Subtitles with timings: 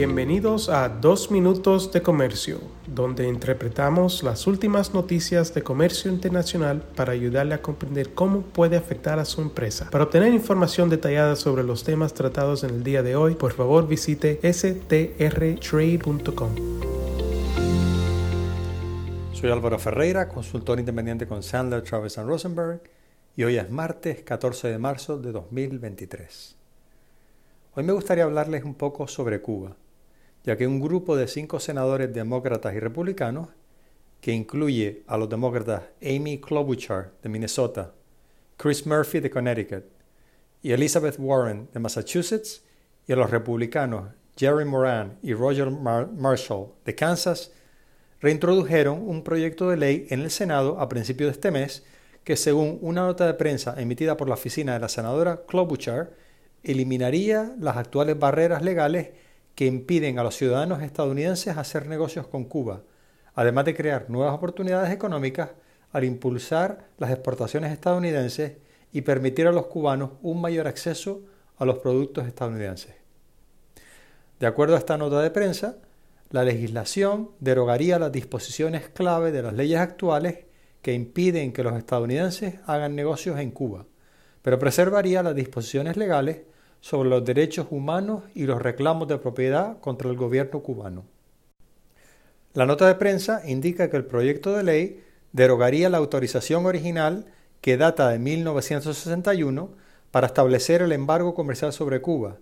[0.00, 7.12] Bienvenidos a Dos Minutos de Comercio, donde interpretamos las últimas noticias de comercio internacional para
[7.12, 9.90] ayudarle a comprender cómo puede afectar a su empresa.
[9.90, 13.86] Para obtener información detallada sobre los temas tratados en el día de hoy, por favor
[13.86, 15.10] visite strtrade.com.
[19.34, 22.80] Soy Álvaro Ferreira, consultor independiente con Sandler, Travis Rosenberg,
[23.36, 26.56] y hoy es martes 14 de marzo de 2023.
[27.74, 29.76] Hoy me gustaría hablarles un poco sobre Cuba,
[30.44, 33.48] ya que un grupo de cinco senadores demócratas y republicanos,
[34.20, 37.92] que incluye a los demócratas Amy Klobuchar de Minnesota,
[38.56, 39.84] Chris Murphy de Connecticut
[40.62, 42.62] y Elizabeth Warren de Massachusetts,
[43.06, 47.52] y a los republicanos Jerry Moran y Roger Marshall de Kansas,
[48.20, 51.84] reintrodujeron un proyecto de ley en el Senado a principios de este mes
[52.24, 56.12] que, según una nota de prensa emitida por la oficina de la senadora Klobuchar,
[56.62, 59.10] eliminaría las actuales barreras legales
[59.54, 62.82] que impiden a los ciudadanos estadounidenses hacer negocios con Cuba,
[63.34, 65.50] además de crear nuevas oportunidades económicas
[65.92, 68.52] al impulsar las exportaciones estadounidenses
[68.92, 71.22] y permitir a los cubanos un mayor acceso
[71.58, 72.94] a los productos estadounidenses.
[74.38, 75.76] De acuerdo a esta nota de prensa,
[76.30, 80.44] la legislación derogaría las disposiciones clave de las leyes actuales
[80.80, 83.86] que impiden que los estadounidenses hagan negocios en Cuba,
[84.42, 86.42] pero preservaría las disposiciones legales
[86.80, 91.04] sobre los derechos humanos y los reclamos de propiedad contra el gobierno cubano.
[92.52, 97.26] La nota de prensa indica que el proyecto de ley derogaría la autorización original
[97.60, 99.70] que data de 1961
[100.10, 102.38] para establecer el embargo comercial sobre Cuba,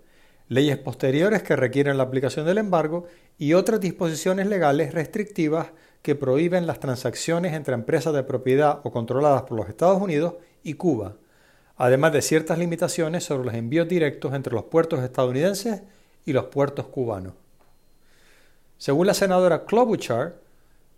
[0.48, 3.04] leyes posteriores que requieren la aplicación del embargo
[3.36, 5.72] y otras disposiciones legales restrictivas
[6.02, 10.74] que prohíben las transacciones entre empresas de propiedad o controladas por los Estados Unidos y
[10.74, 11.16] Cuba,
[11.78, 15.82] además de ciertas limitaciones sobre los envíos directos entre los puertos estadounidenses
[16.26, 17.34] y los puertos cubanos.
[18.76, 20.36] Según la senadora Klobuchar,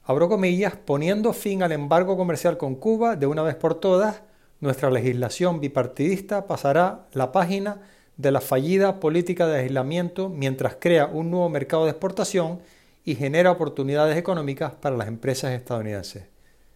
[0.04, 4.22] abro comillas, poniendo fin al embargo comercial con Cuba de una vez por todas,
[4.60, 7.82] nuestra legislación bipartidista pasará la página
[8.16, 12.60] de la fallida política de aislamiento mientras crea un nuevo mercado de exportación
[13.04, 16.24] y genera oportunidades económicas para las empresas estadounidenses.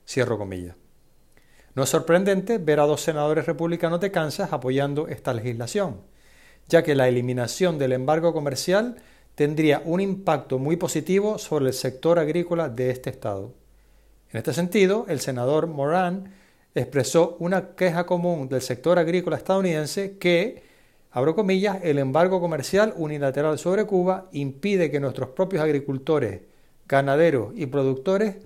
[0.06, 0.83] Cierro comillas.
[1.74, 6.02] No es sorprendente ver a dos senadores republicanos de Kansas apoyando esta legislación,
[6.68, 8.96] ya que la eliminación del embargo comercial
[9.34, 13.52] tendría un impacto muy positivo sobre el sector agrícola de este estado.
[14.30, 16.32] En este sentido, el senador Moran
[16.76, 20.62] expresó una queja común del sector agrícola estadounidense que,
[21.10, 26.42] abro comillas, el embargo comercial unilateral sobre Cuba impide que nuestros propios agricultores,
[26.86, 28.36] ganaderos y productores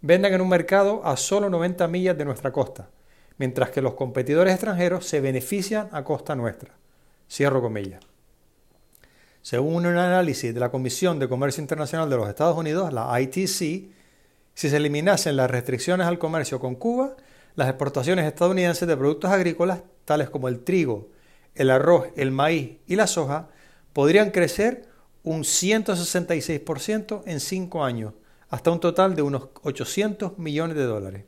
[0.00, 2.88] vendan en un mercado a solo 90 millas de nuestra costa,
[3.36, 6.74] mientras que los competidores extranjeros se benefician a costa nuestra.
[7.30, 8.00] Cierro comillas.
[9.42, 13.48] Según un análisis de la Comisión de Comercio Internacional de los Estados Unidos, la ITC,
[13.48, 13.90] si
[14.54, 17.16] se eliminasen las restricciones al comercio con Cuba,
[17.54, 21.08] las exportaciones estadounidenses de productos agrícolas, tales como el trigo,
[21.54, 23.48] el arroz, el maíz y la soja,
[23.92, 24.88] podrían crecer
[25.22, 28.14] un 166% en cinco años,
[28.50, 31.24] hasta un total de unos 800 millones de dólares.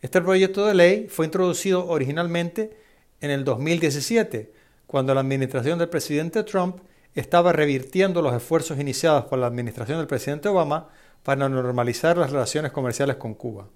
[0.00, 2.76] Este proyecto de ley fue introducido originalmente
[3.20, 4.52] en el 2017,
[4.86, 6.76] cuando la administración del presidente Trump
[7.14, 10.88] estaba revirtiendo los esfuerzos iniciados por la administración del presidente Obama
[11.22, 13.68] para normalizar las relaciones comerciales con Cuba.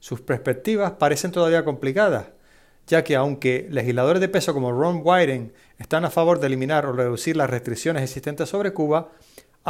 [0.00, 2.26] Sus perspectivas parecen todavía complicadas,
[2.86, 6.92] ya que aunque legisladores de peso como Ron Wyden están a favor de eliminar o
[6.92, 9.12] reducir las restricciones existentes sobre Cuba,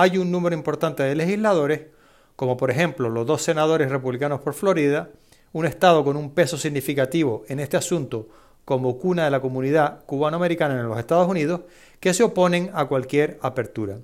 [0.01, 1.87] hay un número importante de legisladores,
[2.37, 5.11] como por ejemplo los dos senadores republicanos por Florida,
[5.53, 8.29] un estado con un peso significativo en este asunto
[8.65, 11.63] como cuna de la comunidad cubanoamericana en los Estados Unidos,
[11.99, 13.99] que se oponen a cualquier apertura.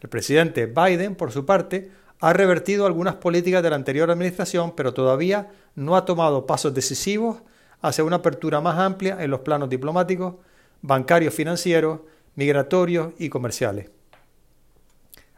[0.00, 4.92] El presidente Biden, por su parte, ha revertido algunas políticas de la anterior administración, pero
[4.92, 7.36] todavía no ha tomado pasos decisivos
[7.80, 10.34] hacia una apertura más amplia en los planos diplomáticos,
[10.82, 12.00] bancarios financieros,
[12.34, 13.90] migratorios y comerciales.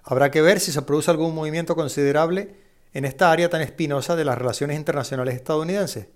[0.04, 2.56] Habrá que ver si se produce algún movimiento considerable
[2.92, 6.08] en esta área tan espinosa de las relaciones internacionales estadounidenses,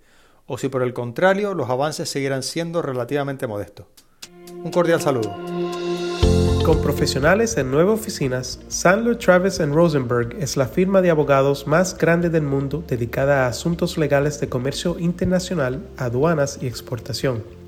[0.46, 3.86] o si por el contrario los avances seguirán siendo relativamente modestos.
[4.52, 5.34] Un cordial saludo.
[6.64, 12.28] Con profesionales en nueve oficinas, Sandler Travis Rosenberg es la firma de abogados más grande
[12.28, 17.44] del mundo dedicada a asuntos legales de comercio internacional, aduanas y exportación.